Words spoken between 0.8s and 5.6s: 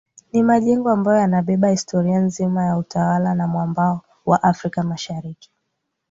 ambayo yanabeba historia nzima ya tawala za mwambao wa Afrika mashariki